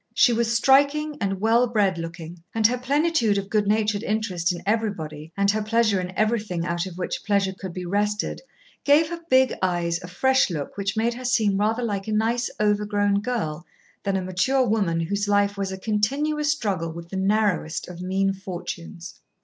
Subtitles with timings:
[0.15, 4.63] She was striking and well bred looking, and her plenitude of good natured interest in
[4.65, 8.41] everybody, and her pleasure in everything out of which pleasure could be wrested,
[8.83, 12.49] gave her big eyes a fresh look which made her seem rather like a nice
[12.59, 13.63] overgrown girl
[14.01, 18.33] than a mature woman whose life was a continuous struggle with the narrowest of mean
[18.33, 19.19] fortunes.